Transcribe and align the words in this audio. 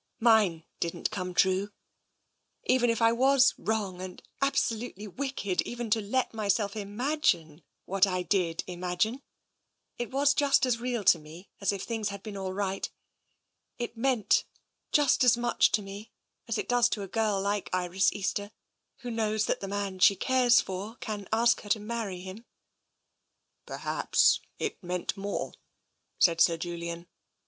Mine 0.19 0.63
didn't 0.79 1.11
come 1.11 1.35
true. 1.35 1.71
Even 2.65 2.89
if 2.89 3.03
I 3.03 3.11
was 3.11 3.53
wrong 3.59 4.01
and 4.01 4.19
absolutely 4.41 5.07
wicked 5.07 5.61
even 5.61 5.91
to 5.91 6.01
let 6.01 6.33
myself 6.33 6.75
imagine 6.75 7.61
what 7.85 8.07
I 8.07 8.23
did 8.23 8.63
imagine, 8.65 9.21
it 9.99 10.09
was 10.09 10.33
just 10.33 10.65
as 10.65 10.79
real 10.79 11.03
to 11.03 11.19
me 11.19 11.51
as 11.59 11.71
if 11.71 11.83
things 11.83 12.09
had 12.09 12.23
been 12.23 12.35
all 12.35 12.51
right. 12.51 12.89
It 13.77 13.95
meant 13.95 14.43
just 14.91 15.23
as 15.23 15.37
much 15.37 15.71
to 15.73 15.83
me 15.83 16.11
as 16.47 16.57
it 16.57 16.67
does 16.67 16.89
to 16.89 17.03
a 17.03 17.07
girl 17.07 17.39
like 17.39 17.69
Iris 17.71 18.11
Easter, 18.11 18.49
who 19.01 19.11
knows 19.11 19.45
that 19.45 19.59
the 19.59 19.67
man 19.67 19.99
she 19.99 20.15
cares 20.15 20.59
for 20.61 20.95
can 20.95 21.27
ask 21.31 21.61
her 21.61 21.69
to 21.69 21.79
marry 21.79 22.21
him."" 22.21 22.47
Perhaps 23.67 24.39
it 24.57 24.81
meant 24.81 25.15
more," 25.15 25.53
said 26.17 26.41
Sir 26.41 26.57
Julian. 26.57 27.05